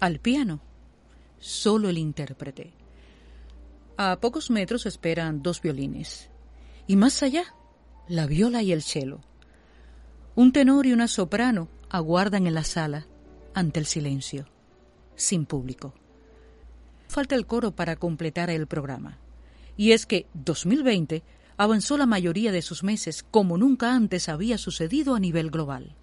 [0.00, 0.60] Al piano,
[1.40, 2.72] solo el intérprete.
[3.96, 6.30] A pocos metros esperan dos violines.
[6.86, 7.54] Y más allá,
[8.06, 9.20] la viola y el cello.
[10.36, 13.08] Un tenor y una soprano aguardan en la sala,
[13.54, 14.46] ante el silencio,
[15.16, 15.94] sin público.
[17.08, 19.18] Falta el coro para completar el programa.
[19.76, 21.24] Y es que 2020
[21.56, 25.96] avanzó la mayoría de sus meses como nunca antes había sucedido a nivel global.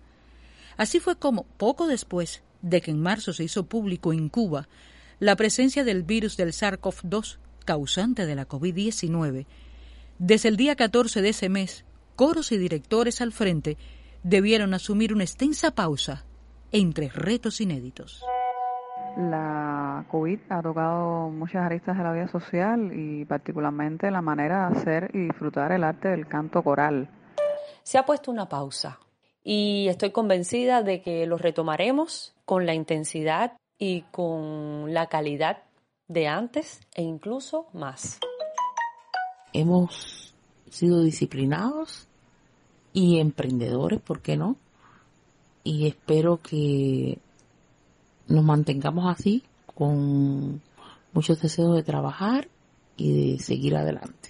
[0.75, 4.68] Así fue como, poco después de que en marzo se hizo público en Cuba
[5.20, 9.46] la presencia del virus del SARS-CoV-2 causante de la COVID-19,
[10.18, 13.78] desde el día 14 de ese mes, coros y directores al frente
[14.23, 16.26] debieron asumir una extensa pausa
[16.72, 18.23] entre retos inéditos.
[19.17, 24.78] La COVID ha tocado muchas aristas de la vida social y particularmente la manera de
[24.78, 27.09] hacer y disfrutar el arte del canto coral.
[27.84, 29.00] Se ha puesto una pausa
[29.44, 35.64] y estoy convencida de que lo retomaremos con la intensidad y con la calidad
[36.08, 38.20] de antes e incluso más.
[39.54, 40.34] Hemos
[40.70, 42.08] sido disciplinados
[42.94, 44.56] y emprendedores, ¿por qué no?
[45.64, 47.18] Y espero que
[48.28, 50.62] nos mantengamos así, con
[51.14, 52.48] muchos deseos de trabajar
[52.98, 54.25] y de seguir adelante.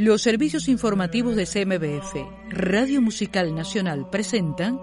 [0.00, 2.16] Los servicios informativos de CMBF,
[2.48, 4.80] Radio Musical Nacional, presentan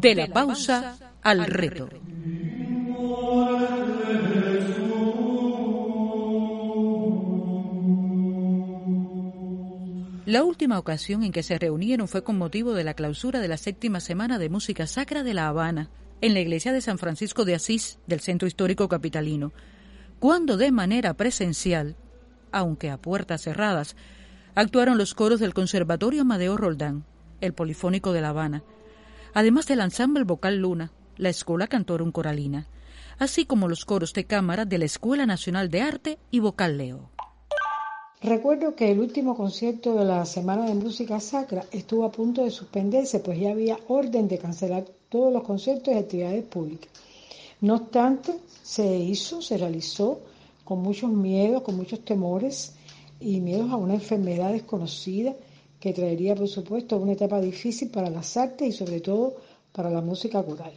[0.00, 1.88] De la pausa al reto.
[10.26, 13.56] La última ocasión en que se reunieron fue con motivo de la clausura de la
[13.56, 15.90] séptima semana de música sacra de La Habana,
[16.20, 19.52] en la iglesia de San Francisco de Asís del Centro Histórico Capitalino,
[20.20, 21.96] cuando de manera presencial,
[22.52, 23.96] aunque a puertas cerradas,
[24.54, 27.04] actuaron los coros del Conservatorio Amadeo Roldán,
[27.40, 28.62] el Polifónico de La Habana,
[29.34, 32.66] además del ensamble vocal Luna, la Escuela Cantorum Coralina,
[33.18, 37.10] así como los coros de cámara de la Escuela Nacional de Arte y Vocal Leo.
[38.22, 42.50] Recuerdo que el último concierto de la Semana de Música Sacra estuvo a punto de
[42.50, 46.90] suspenderse, pues ya había orden de cancelar todos los conciertos y actividades públicas.
[47.62, 50.20] No obstante, se hizo, se realizó
[50.64, 52.74] con muchos miedos, con muchos temores,
[53.20, 55.36] y miedos a una enfermedad desconocida
[55.78, 59.36] que traería, por supuesto, una etapa difícil para las artes y sobre todo
[59.72, 60.72] para la música coral.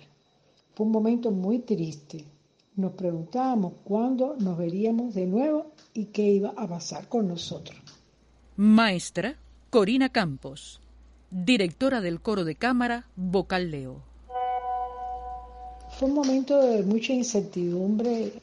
[0.75, 2.25] Fue un momento muy triste.
[2.75, 7.77] Nos preguntábamos cuándo nos veríamos de nuevo y qué iba a pasar con nosotros.
[8.55, 9.37] Maestra
[9.69, 10.81] Corina Campos,
[11.29, 14.01] directora del coro de cámara Vocal Leo.
[15.97, 18.33] Fue un momento de mucha incertidumbre,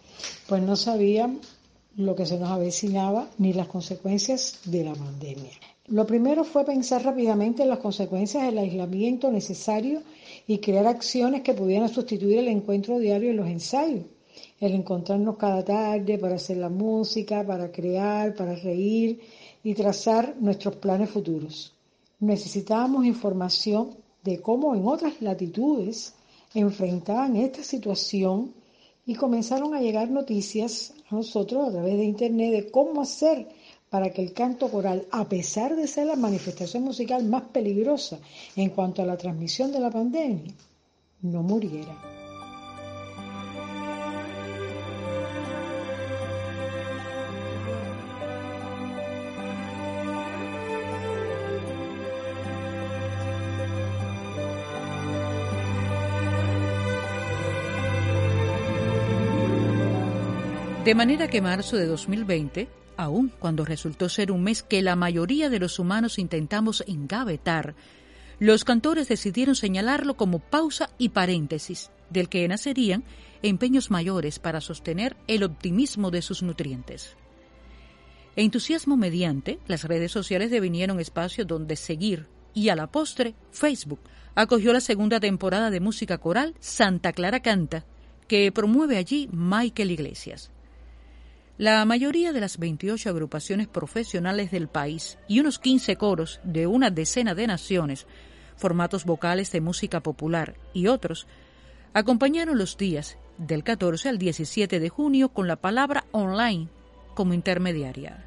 [0.49, 1.60] pues no sabíamos
[1.97, 5.51] lo que se nos avecinaba ni las consecuencias de la pandemia.
[5.87, 10.03] Lo primero fue pensar rápidamente en las consecuencias del aislamiento necesario
[10.47, 14.05] y crear acciones que pudieran sustituir el encuentro diario en los ensayos.
[14.61, 19.21] El encontrarnos cada tarde para hacer la música, para crear, para reír
[19.65, 21.73] y trazar nuestros planes futuros.
[22.21, 26.15] Necesitábamos información de cómo en otras latitudes
[26.55, 28.53] enfrentaban esta situación
[29.07, 33.49] y comenzaron a llegar noticias a nosotros a través de Internet de cómo hacer
[33.89, 38.19] para que el canto coral, a pesar de ser la manifestación musical más peligrosa
[38.55, 40.55] en cuanto a la transmisión de la pandemia,
[41.23, 42.20] no muriera.
[60.85, 62.67] De manera que marzo de 2020,
[62.97, 67.75] aun cuando resultó ser un mes que la mayoría de los humanos intentamos engavetar,
[68.39, 73.05] los cantores decidieron señalarlo como pausa y paréntesis, del que nacerían
[73.43, 77.15] empeños mayores para sostener el optimismo de sus nutrientes.
[78.35, 84.01] Entusiasmo mediante, las redes sociales devinieron espacio donde seguir y a la postre, Facebook
[84.35, 87.85] acogió la segunda temporada de música coral Santa Clara Canta,
[88.27, 90.51] que promueve allí Michael Iglesias.
[91.61, 96.89] La mayoría de las 28 agrupaciones profesionales del país y unos 15 coros de una
[96.89, 98.07] decena de naciones,
[98.57, 101.27] formatos vocales de música popular y otros,
[101.93, 106.69] acompañaron los días del 14 al 17 de junio con la palabra online
[107.15, 108.25] como intermediaria.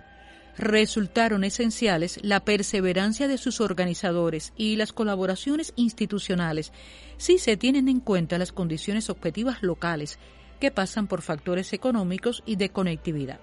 [0.55, 6.71] resultaron esenciales la perseverancia de sus organizadores y las colaboraciones institucionales
[7.17, 10.19] si se tienen en cuenta las condiciones objetivas locales
[10.63, 13.41] que pasan por factores económicos y de conectividad.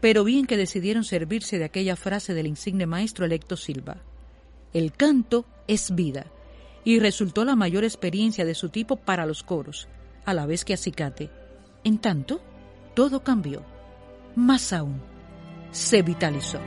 [0.00, 3.96] Pero bien que decidieron servirse de aquella frase del insigne maestro electo Silva.
[4.72, 6.26] El canto es vida,
[6.84, 9.88] y resultó la mayor experiencia de su tipo para los coros,
[10.24, 11.30] a la vez que acicate.
[11.82, 12.40] En tanto,
[12.94, 13.64] todo cambió.
[14.36, 15.02] Más aún,
[15.72, 16.60] se vitalizó.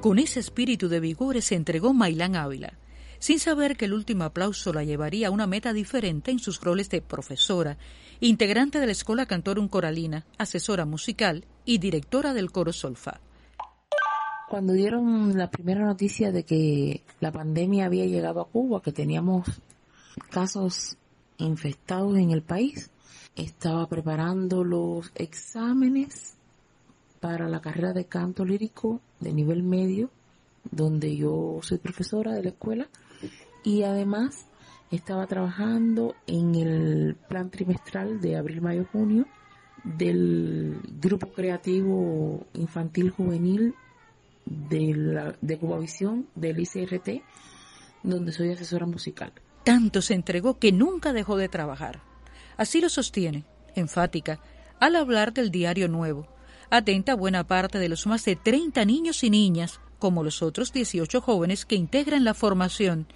[0.00, 2.78] Con ese espíritu de vigor se entregó Mailán Ávila,
[3.18, 6.88] sin saber que el último aplauso la llevaría a una meta diferente en sus roles
[6.88, 7.78] de profesora,
[8.20, 13.20] integrante de la Escuela Cantorum Coralina, asesora musical y directora del coro Solfa.
[14.48, 19.48] Cuando dieron la primera noticia de que la pandemia había llegado a Cuba, que teníamos
[20.30, 20.96] casos
[21.38, 22.92] infectados en el país,
[23.34, 26.37] estaba preparando los exámenes
[27.20, 30.10] para la carrera de canto lírico de nivel medio,
[30.70, 32.88] donde yo soy profesora de la escuela,
[33.64, 34.46] y además
[34.90, 39.26] estaba trabajando en el plan trimestral de abril, mayo, junio
[39.84, 43.74] del grupo creativo infantil juvenil
[44.44, 47.22] de, la, de del ICRT,
[48.02, 49.32] donde soy asesora musical.
[49.64, 52.00] Tanto se entregó que nunca dejó de trabajar.
[52.56, 53.44] Así lo sostiene,
[53.74, 54.40] enfática,
[54.80, 56.26] al hablar del diario nuevo,
[56.70, 61.20] atenta buena parte de los más de 30 niños y niñas, como los otros 18
[61.20, 63.06] jóvenes que integran la formación,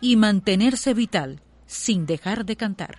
[0.00, 2.98] y mantenerse vital, sin dejar de cantar.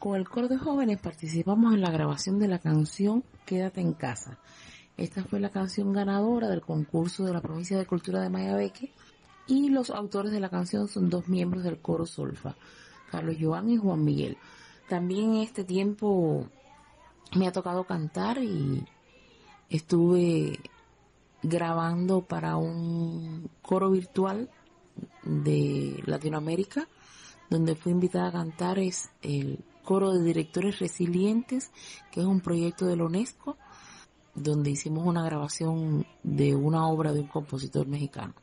[0.00, 4.38] Con el coro de jóvenes participamos en la grabación de la canción Quédate en casa,
[4.96, 8.92] esta fue la canción ganadora del concurso de la provincia de cultura de Mayabeque
[9.46, 12.56] y los autores de la canción son dos miembros del coro Solfa,
[13.10, 14.38] Carlos Joan y Juan Miguel.
[14.88, 16.46] También en este tiempo
[17.36, 18.86] me ha tocado cantar y
[19.70, 20.58] estuve
[21.42, 24.50] grabando para un coro virtual
[25.22, 26.88] de Latinoamérica,
[27.50, 31.70] donde fui invitada a cantar es el coro de directores resilientes,
[32.10, 33.56] que es un proyecto de la UNESCO
[34.36, 38.34] donde hicimos una grabación de una obra de un compositor mexicano.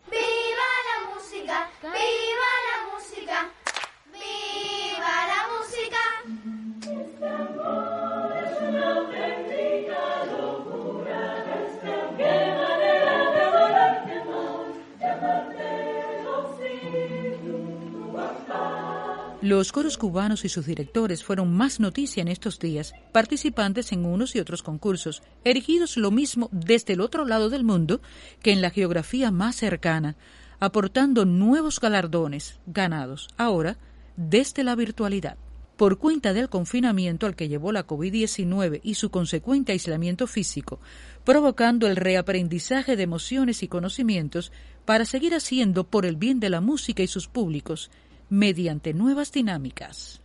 [19.44, 24.38] Los coros cubanos y sus directores fueron más noticia en estos días, participantes en unos
[24.38, 28.00] y otros concursos, erigidos lo mismo desde el otro lado del mundo
[28.42, 30.16] que en la geografía más cercana,
[30.62, 33.76] aportando nuevos galardones ganados ahora
[34.16, 35.36] desde la virtualidad.
[35.76, 40.80] Por cuenta del confinamiento al que llevó la COVID-19 y su consecuente aislamiento físico,
[41.26, 44.54] provocando el reaprendizaje de emociones y conocimientos
[44.86, 47.92] para seguir haciendo por el bien de la música y sus públicos
[48.34, 50.20] mediante nuevas dinámicas.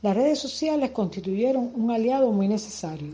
[0.00, 3.12] Las redes sociales constituyeron un aliado muy necesario.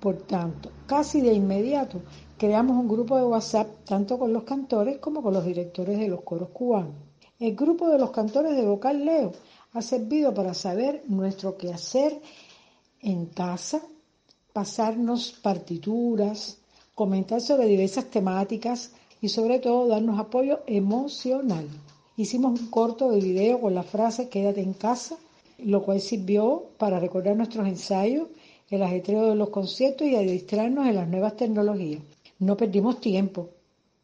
[0.00, 2.02] Por tanto, casi de inmediato
[2.36, 6.22] creamos un grupo de WhatsApp tanto con los cantores como con los directores de los
[6.22, 6.96] coros cubanos.
[7.38, 9.30] El grupo de los cantores de vocal Leo
[9.74, 12.20] ha servido para saber nuestro quehacer
[13.00, 13.80] en casa,
[14.52, 16.58] pasarnos partituras,
[16.96, 21.68] comentar sobre diversas temáticas y sobre todo darnos apoyo emocional.
[22.14, 25.16] Hicimos un corto de video con la frase quédate en casa,
[25.64, 28.28] lo cual sirvió para recordar nuestros ensayos,
[28.68, 32.02] el ajetreo de los conciertos y a distraernos en las nuevas tecnologías.
[32.38, 33.48] No perdimos tiempo.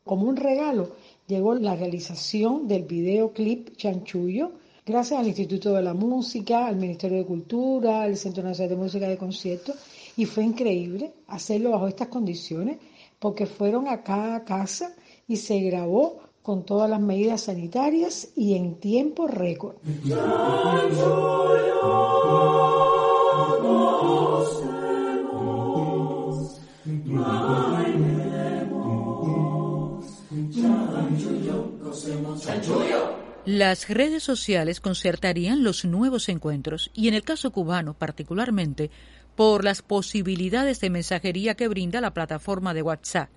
[0.05, 0.93] Como un regalo
[1.27, 4.53] llegó la realización del videoclip Chanchullo,
[4.87, 9.07] gracias al Instituto de la Música, al Ministerio de Cultura, al Centro Nacional de Música
[9.07, 9.77] de Conciertos,
[10.17, 12.79] y fue increíble hacerlo bajo estas condiciones,
[13.19, 14.95] porque fueron a cada casa
[15.27, 19.77] y se grabó con todas las medidas sanitarias y en tiempo récord.
[33.45, 38.91] Las redes sociales concertarían los nuevos encuentros y en el caso cubano particularmente
[39.37, 43.29] por las posibilidades de mensajería que brinda la plataforma de WhatsApp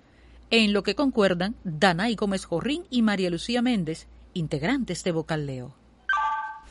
[0.52, 5.74] en lo que concuerdan Danay Gómez Jorrín y María Lucía Méndez, integrantes de Vocal Leo.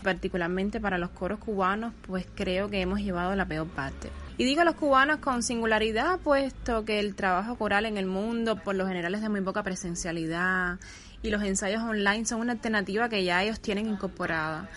[0.03, 4.09] particularmente para los coros cubanos, pues creo que hemos llevado la peor parte.
[4.37, 8.75] Y digo los cubanos con singularidad, puesto que el trabajo coral en el mundo por
[8.75, 10.79] lo general es de muy poca presencialidad
[11.23, 14.69] y los ensayos online son una alternativa que ya ellos tienen incorporada.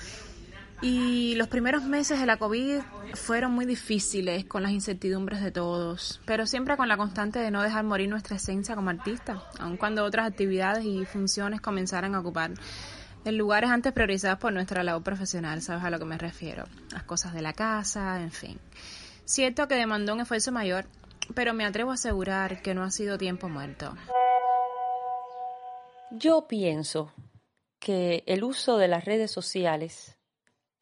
[0.83, 2.81] Y los primeros meses de la COVID
[3.15, 7.63] fueron muy difíciles con las incertidumbres de todos, pero siempre con la constante de no
[7.63, 12.53] dejar morir nuestra esencia como artista, aun cuando otras actividades y funciones comenzaran a ocupar
[13.25, 16.65] en lugares antes priorizados por nuestra labor profesional, ¿sabes a lo que me refiero?
[16.93, 18.59] Las cosas de la casa, en fin.
[19.25, 20.87] Cierto que demandó un esfuerzo mayor,
[21.35, 23.97] pero me atrevo a asegurar que no ha sido tiempo muerto.
[26.11, 27.13] Yo pienso
[27.79, 30.14] que el uso de las redes sociales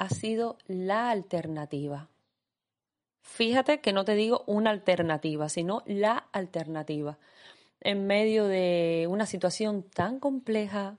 [0.02, 2.08] ha sido la alternativa.
[3.20, 7.18] Fíjate que no te digo una alternativa, sino la alternativa.
[7.80, 10.98] En medio de una situación tan compleja,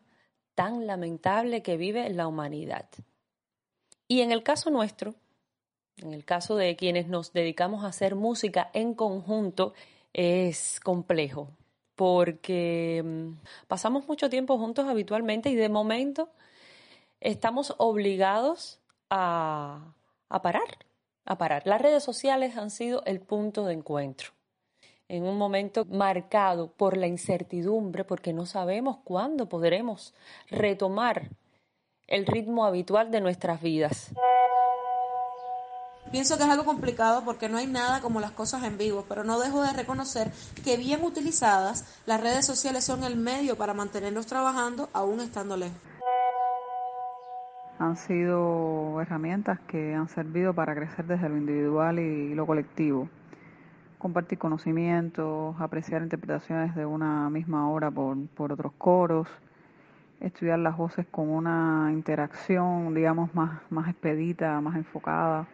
[0.55, 2.88] tan lamentable que vive la humanidad.
[4.07, 5.15] Y en el caso nuestro,
[5.98, 9.74] en el caso de quienes nos dedicamos a hacer música en conjunto,
[10.13, 11.50] es complejo,
[11.95, 16.29] porque mm, pasamos mucho tiempo juntos habitualmente y de momento
[17.19, 18.79] estamos obligados
[19.13, 20.77] a, parar,
[21.25, 21.63] a parar.
[21.65, 24.32] Las redes sociales han sido el punto de encuentro
[25.08, 30.13] en un momento marcado por la incertidumbre, porque no sabemos cuándo podremos
[30.50, 31.29] retomar
[32.08, 34.12] el ritmo habitual de nuestras vidas.
[36.10, 39.24] Pienso que es algo complicado porque no hay nada como las cosas en vivo, pero
[39.24, 40.32] no dejo de reconocer
[40.63, 45.92] que bien utilizadas, las redes sociales son el medio para mantenernos trabajando aún estando lejos.
[47.79, 53.09] Han sido herramientas que han servido para crecer desde lo individual y lo colectivo.
[53.97, 59.27] Compartir conocimientos, apreciar interpretaciones de una misma obra por, por otros coros,
[60.19, 65.47] estudiar las voces con una interacción, digamos, más, más expedita, más enfocada,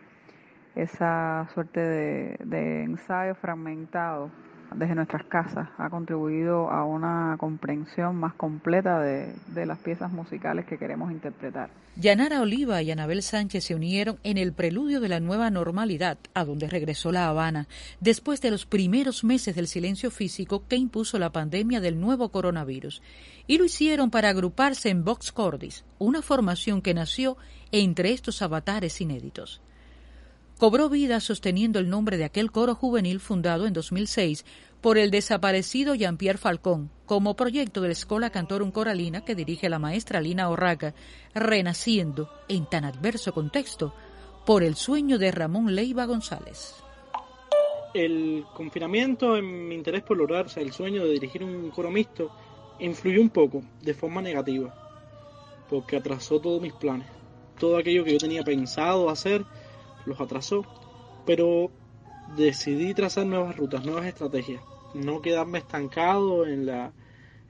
[0.75, 4.29] esa suerte de, de ensayo fragmentado
[4.75, 9.33] desde nuestras casas ha contribuido a una comprensión más completa de,
[9.65, 11.69] las piezas musicales que queremos interpretar.
[11.95, 16.45] Yanara Oliva y Anabel Sánchez se unieron en el preludio de la nueva normalidad, a
[16.45, 17.67] donde regresó La Habana,
[17.99, 23.01] después de los primeros meses del silencio físico que impuso la pandemia del nuevo coronavirus.
[23.47, 27.37] Y lo hicieron para agruparse en Vox Cordis, una formación que nació
[27.71, 29.61] entre estos avatares inéditos
[30.59, 34.45] cobró vida sosteniendo el nombre de aquel coro juvenil fundado en 2006
[34.81, 39.79] por el desaparecido Jean-Pierre Falcón, como proyecto de la Escuela Cantorum Coralina que dirige la
[39.79, 40.93] maestra Lina Orraca,
[41.33, 43.93] renaciendo en tan adverso contexto
[44.45, 46.75] por el sueño de Ramón Leiva González.
[47.93, 52.31] El confinamiento en mi interés por lograrse el sueño de dirigir un coro mixto
[52.79, 54.73] influyó un poco, de forma negativa,
[55.69, 57.07] porque atrasó todos mis planes.
[57.57, 59.45] Todo aquello que yo tenía pensado hacer
[60.09, 60.65] los atrasó,
[61.25, 61.71] pero
[62.35, 64.61] decidí trazar nuevas rutas, nuevas estrategias,
[64.93, 66.91] no quedarme estancado en la,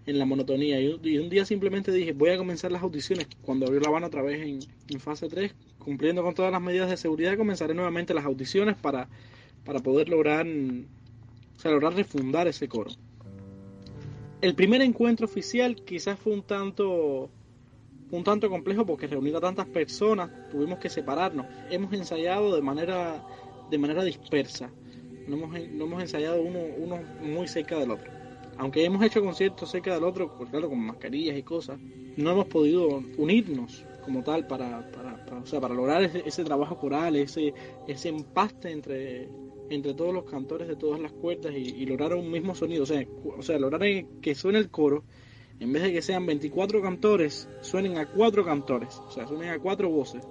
[0.05, 0.79] en la monotonía.
[0.79, 3.27] Y, un día simplemente dije, voy a comenzar las audiciones.
[3.41, 6.89] Cuando abrió La Habana otra vez en, en, fase 3, cumpliendo con todas las medidas
[6.89, 9.07] de seguridad, comenzaré nuevamente las audiciones para,
[9.65, 10.45] para poder lograr,
[11.63, 12.91] lograr refundar ese coro.
[14.41, 17.29] El primer encuentro oficial quizás fue un tanto
[18.11, 21.45] un tanto complejo porque reunir a tantas personas tuvimos que separarnos.
[21.69, 23.23] Hemos ensayado de manera,
[23.69, 24.71] de manera dispersa,
[25.27, 28.11] no hemos, no hemos ensayado uno, uno muy cerca del otro.
[28.57, 31.79] Aunque hemos hecho conciertos cerca del otro, claro, con mascarillas y cosas,
[32.17, 36.43] no hemos podido unirnos como tal para, para, para o sea, para lograr ese, ese,
[36.43, 37.53] trabajo coral, ese,
[37.87, 39.29] ese empaste entre,
[39.69, 42.83] entre todos los cantores de todas las cuerdas y, y lograr un mismo sonido.
[42.83, 43.05] O sea,
[43.37, 43.81] o sea, lograr
[44.21, 45.03] que suene el coro
[45.59, 49.59] en vez de que sean 24 cantores, suenen a cuatro cantores, o sea, suenen a
[49.59, 50.25] cuatro voces,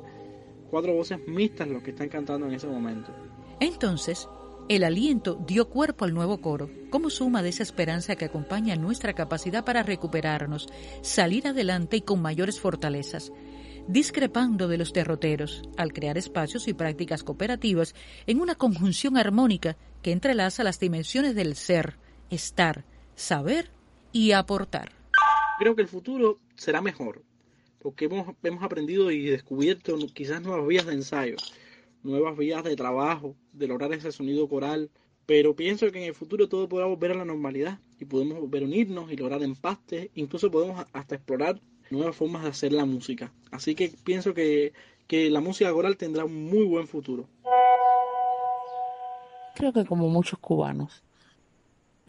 [0.71, 3.13] cuatro voces mixtas los que están cantando en ese momento.
[3.61, 4.29] Entonces,
[4.69, 9.13] el aliento dio cuerpo al nuevo coro, como suma de esa esperanza que acompaña nuestra
[9.13, 10.67] capacidad para recuperarnos,
[11.03, 13.33] salir adelante y con mayores fortalezas,
[13.87, 17.95] discrepando de los derroteros, al crear espacios y prácticas cooperativas
[18.27, 21.97] en una conjunción armónica que entrelaza las dimensiones del ser,
[22.31, 23.71] estar, saber
[24.13, 24.98] y aportar
[25.59, 27.23] creo que el futuro será mejor,
[27.81, 31.37] porque hemos, hemos aprendido y descubierto quizás nuevas vías de ensayo,
[32.03, 34.91] nuevas vías de trabajo, de lograr ese sonido coral,
[35.27, 38.62] pero pienso que en el futuro todo podrá volver a la normalidad y podemos volver
[38.62, 41.61] unirnos y lograr empastes, incluso podemos hasta explorar
[41.91, 43.33] nuevas formas de hacer la música.
[43.50, 44.73] Así que pienso que,
[45.07, 47.29] que la música coral tendrá un muy buen futuro.
[49.57, 51.03] Creo que como muchos cubanos,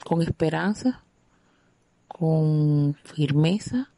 [0.06, 1.04] con esperanza
[2.10, 3.90] con firmeza,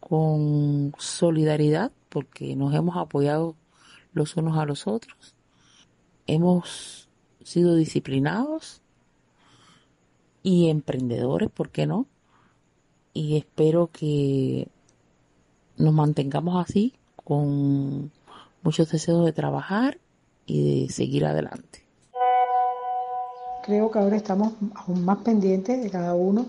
[0.00, 3.54] con solidaridad porque nos hemos apoyado
[4.12, 5.34] los unos a los otros.
[6.26, 7.08] Hemos
[7.42, 8.82] sido disciplinados
[10.42, 12.06] y emprendedores, ¿por qué no?
[13.14, 14.68] Y espero que
[15.76, 18.10] nos mantengamos así, con
[18.62, 19.98] muchos deseos de trabajar
[20.46, 21.84] y de seguir adelante.
[23.64, 26.48] Creo que ahora estamos aún más pendientes de cada uno,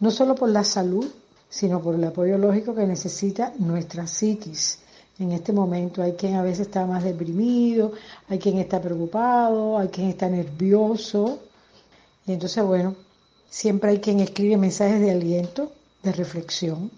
[0.00, 1.06] no solo por la salud,
[1.48, 4.80] sino por el apoyo lógico que necesita nuestra psiquis.
[5.18, 7.92] En este momento hay quien a veces está más deprimido,
[8.28, 11.40] hay quien está preocupado, hay quien está nervioso.
[12.26, 12.94] Y entonces, bueno,
[13.50, 16.90] siempre hay quien escribe mensajes de aliento, de reflexión.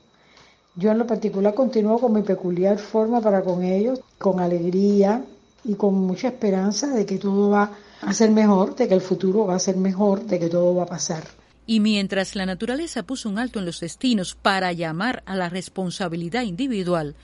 [0.76, 5.24] Yo en lo particular continúo con mi peculiar forma para con ellos, con alegría
[5.64, 9.46] y con mucha esperanza de que todo va a ser mejor, de que el futuro
[9.46, 11.39] va a ser mejor, de que todo va a pasar.
[11.70, 16.42] Y mientras la naturaleza puso un alto en los destinos para llamar a la responsabilidad
[16.42, 17.14] individual,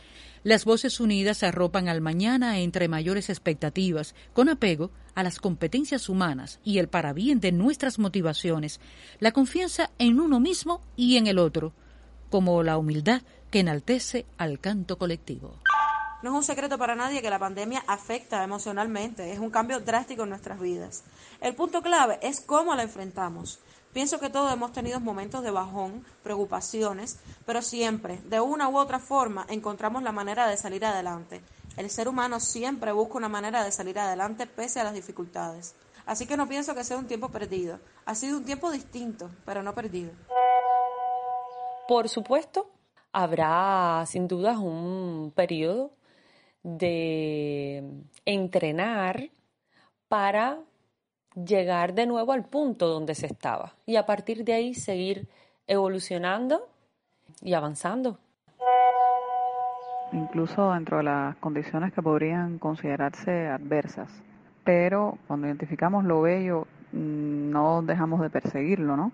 [0.45, 6.61] las voces unidas arropan al mañana entre mayores expectativas, con apego a las competencias humanas
[6.63, 8.79] y el parabién de nuestras motivaciones,
[9.19, 11.73] la confianza en uno mismo y en el otro,
[12.31, 15.57] como la humildad que enaltece al canto colectivo.
[16.23, 20.23] No es un secreto para nadie que la pandemia afecta emocionalmente, es un cambio drástico
[20.23, 21.03] en nuestras vidas.
[21.41, 23.59] El punto clave es cómo la enfrentamos.
[23.97, 28.99] Pienso que todos hemos tenido momentos de bajón, preocupaciones, pero siempre, de una u otra
[28.99, 31.41] forma, encontramos la manera de salir adelante.
[31.79, 35.75] El ser humano siempre busca una manera de salir adelante pese a las dificultades.
[36.05, 37.81] Así que no pienso que sea un tiempo perdido.
[38.05, 40.11] Ha sido un tiempo distinto, pero no perdido.
[41.89, 42.69] Por supuesto,
[43.13, 45.91] habrá sin dudas un periodo
[46.63, 47.83] de
[48.27, 49.31] entrenar
[50.09, 50.59] para
[51.37, 55.29] llegar de nuevo al punto donde se estaba y a partir de ahí seguir
[55.67, 56.67] evolucionando
[57.43, 58.19] y avanzando.
[60.13, 64.11] Incluso dentro de las condiciones que podrían considerarse adversas.
[64.65, 69.13] Pero cuando identificamos lo bello, mm, no dejamos de perseguirlo, ¿no?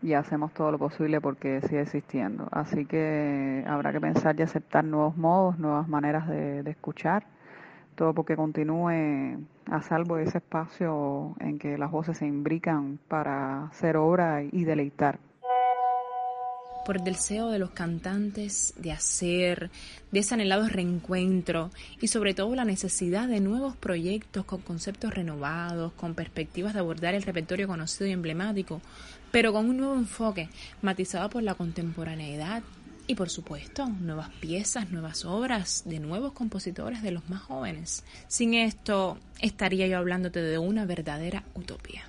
[0.00, 2.48] Y hacemos todo lo posible porque sigue existiendo.
[2.50, 7.24] Así que habrá que pensar y aceptar nuevos modos, nuevas maneras de, de escuchar
[7.94, 13.96] todo porque continúe a salvo ese espacio en que las voces se imbrican para hacer
[13.96, 15.18] obra y deleitar.
[16.84, 19.70] Por el deseo de los cantantes de hacer,
[20.10, 25.92] de ese anhelado reencuentro y sobre todo la necesidad de nuevos proyectos con conceptos renovados,
[25.92, 28.80] con perspectivas de abordar el repertorio conocido y emblemático,
[29.30, 30.48] pero con un nuevo enfoque
[30.82, 32.64] matizado por la contemporaneidad
[33.06, 38.04] y por supuesto, nuevas piezas, nuevas obras de nuevos compositores de los más jóvenes.
[38.28, 42.04] Sin esto, estaría yo hablándote de una verdadera utopía.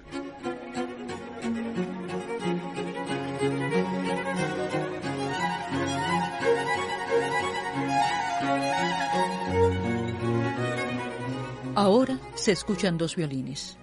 [11.76, 13.78] Ahora se escuchan dos violines,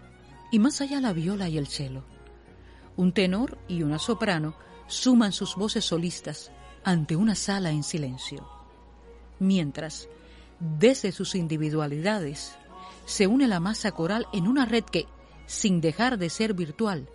[0.52, 2.04] y más allá la viola y el cello.
[2.96, 4.54] Un tenor y una soprano
[4.86, 6.50] suman sus voces solistas
[6.84, 8.48] ante una sala en silencio,
[9.38, 10.08] mientras,
[10.58, 12.54] desde sus individualidades,
[13.06, 15.06] se une la masa coral en una red que,
[15.46, 17.08] sin dejar de ser virtual,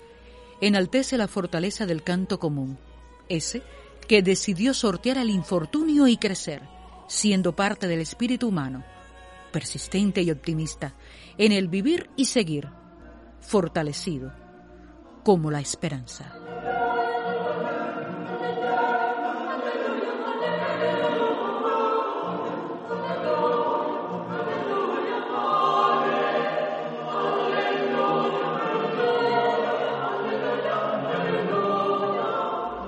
[0.61, 2.77] enaltece la fortaleza del canto común,
[3.29, 3.63] ese
[4.07, 6.61] que decidió sortear el infortunio y crecer,
[7.07, 8.83] siendo parte del espíritu humano,
[9.51, 10.93] persistente y optimista,
[11.37, 12.69] en el vivir y seguir,
[13.41, 14.33] fortalecido,
[15.23, 16.44] como la esperanza.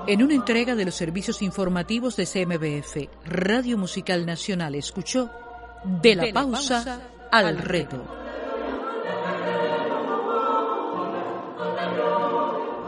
[0.07, 5.29] En una entrega de los servicios informativos de CMBF, Radio Musical Nacional escuchó
[5.83, 8.05] De la, pausa, al reto.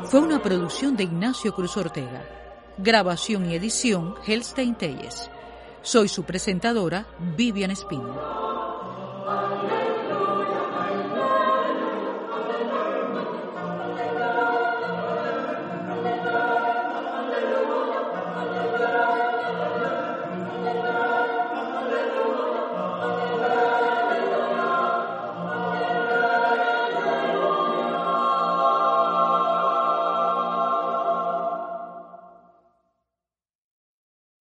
[0.05, 2.23] Fue una producción de Ignacio Cruz Ortega.
[2.77, 5.29] Grabación y edición Helstein Telles.
[5.81, 7.05] Soy su presentadora,
[7.35, 8.38] Vivian Espino.